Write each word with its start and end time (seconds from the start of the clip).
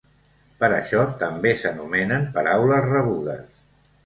Per 0.61 0.69
això, 0.77 1.03
també 1.23 1.51
s'anomenen 1.65 2.27
paraules 2.39 2.89
rebudes. 2.89 3.63